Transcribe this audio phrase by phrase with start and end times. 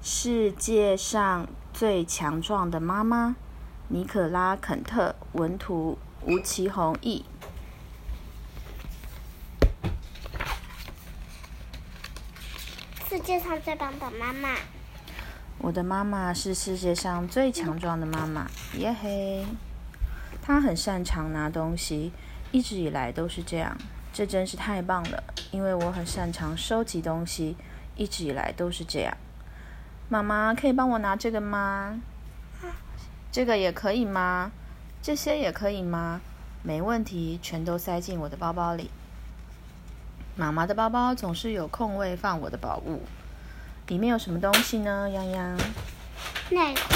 [0.00, 3.34] 世界上最强壮的妈妈，
[3.88, 7.24] 尼可拉·肯特，文图，吴奇宏译。
[13.08, 14.54] 世界上最棒的妈妈，
[15.58, 19.44] 我的妈妈是世界上最强壮的妈妈，耶嘿！
[20.40, 22.12] 她很擅长拿东西，
[22.52, 23.76] 一直以来都是这样。
[24.12, 27.56] 这真是太棒了，因为我很擅长收集东西，
[27.96, 29.16] 一直以来都是这样。
[30.08, 32.00] 妈妈，可以帮我拿这个吗？
[33.30, 34.50] 这个也可以吗？
[35.02, 36.20] 这些也可以吗？
[36.62, 38.90] 没问题，全都塞进我的包包里。
[40.34, 43.02] 妈妈的包包总是有空位放我的宝物，
[43.88, 45.10] 里面有什么东西呢？
[45.10, 45.56] 洋洋，
[46.50, 46.94] 内裤、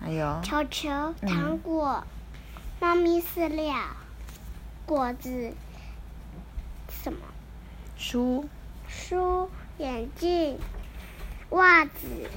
[0.00, 2.04] 还有球球、糖果、
[2.80, 3.74] 猫咪饲料、
[4.86, 5.52] 果子，
[6.88, 7.18] 什么？
[7.96, 8.48] 书、
[8.86, 10.58] 书、眼镜、
[11.50, 12.28] 袜子，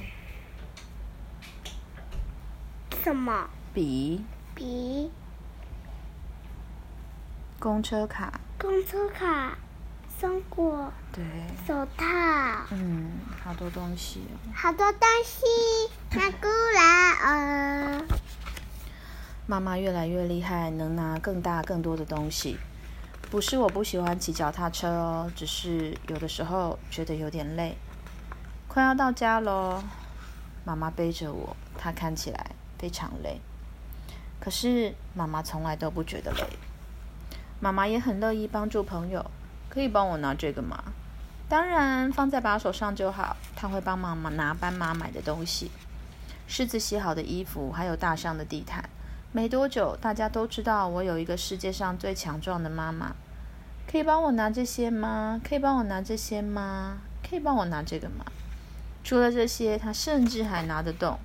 [3.02, 3.48] 什么？
[3.74, 4.24] 笔、
[4.54, 5.10] 笔、
[7.58, 9.56] 公车卡，公车卡、
[10.18, 11.24] 松果、对，
[11.66, 12.04] 手套，
[12.70, 13.10] 嗯，
[13.42, 14.52] 好多东西哦。
[14.54, 15.44] 好多东西
[16.16, 18.04] 拿过来哦。
[19.46, 22.58] 妈妈越来越厉害，能拿更大更多的东西。
[23.30, 27.76] 不是我不喜欢骑脚踏车哦，只是有的时候觉得有点累。
[28.68, 29.82] 快要到家喽，
[30.64, 33.40] 妈妈背着我，她看起来非常累。
[34.38, 36.44] 可是妈妈从来都不觉得累。
[37.58, 39.30] 妈妈也很乐意帮助朋友，
[39.70, 40.84] 可以帮我拿这个吗？
[41.48, 43.36] 当然，放在把手上就好。
[43.56, 45.70] 她会帮妈妈拿斑马买的东西，
[46.46, 48.88] 狮子洗好的衣服，还有大象的地毯。
[49.32, 53.16] 没多久，大家都知道我有一个世界上最强壮的妈妈。
[53.90, 55.40] 可以帮我拿这些吗？
[55.42, 56.98] 可以帮我拿这些吗？
[57.28, 58.24] 可以帮我拿这个吗？
[59.02, 61.18] 除了这些，他甚至还拿得动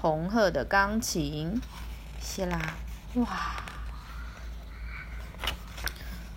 [0.00, 1.60] 红鹤的钢琴。
[2.20, 2.74] 谢啦，
[3.14, 3.26] 哇！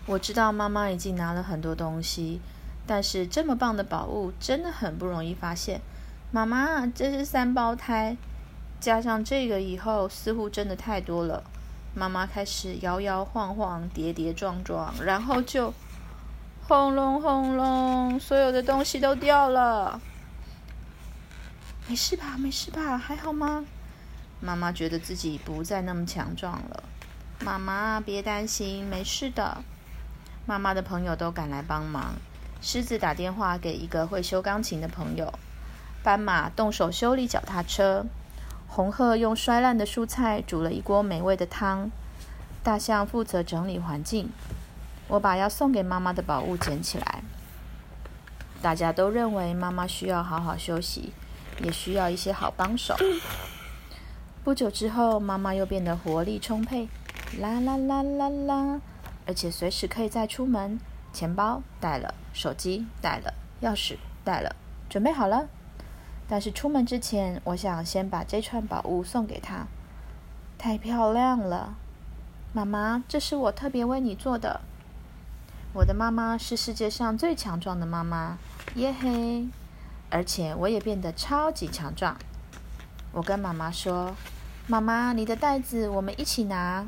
[0.05, 2.41] 我知道妈妈已经拿了很多东西，
[2.87, 5.81] 但是这么棒的宝物真的很不容易发现。
[6.31, 8.17] 妈妈，这是三胞胎。
[8.79, 11.43] 加上这个以后，似乎真的太多了。
[11.93, 15.73] 妈妈开始摇摇晃晃、跌跌撞撞，然后就
[16.67, 20.01] 轰隆轰隆，所有的东西都掉了。
[21.91, 22.37] 没事吧？
[22.37, 22.97] 没事吧？
[22.97, 23.65] 还好吗？
[24.39, 26.83] 妈妈觉得自己不再那么强壮了。
[27.41, 29.57] 妈妈，别担心，没事的。
[30.45, 32.13] 妈妈的朋友都赶来帮忙。
[32.61, 35.33] 狮子打电话给一个会修钢琴的朋友，
[36.01, 38.05] 斑马动手修理脚踏车。
[38.69, 41.91] 红鹤用摔烂的蔬菜煮了一锅美味的汤，
[42.63, 44.29] 大象负责整理环境。
[45.09, 47.21] 我把要送给妈妈的宝物捡起来。
[48.61, 51.11] 大家都认为妈妈需要好好休息，
[51.63, 52.95] 也需要一些好帮手。
[54.43, 56.87] 不久之后，妈妈又变得活力充沛，
[57.39, 58.81] 啦啦啦啦啦，
[59.27, 60.79] 而且随时可以再出门。
[61.13, 64.55] 钱包带了，手机带了，钥匙带了，
[64.89, 65.47] 准备好了。
[66.27, 69.67] 但是出门之前，我想先把这串宝物送给她。
[70.57, 71.75] 太漂亮了，
[72.53, 74.61] 妈妈，这是我特别为你做的。
[75.73, 78.37] 我的妈妈是世界上最强壮的妈妈，
[78.75, 79.47] 耶嘿！
[80.11, 82.15] 而且我也变得超级强壮。
[83.11, 84.15] 我跟妈妈说
[84.67, 86.85] ：“妈妈，你的袋子我们一起拿。”